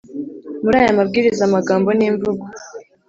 [0.63, 2.43] Muri aya Mabwiriza amagambo n imvugo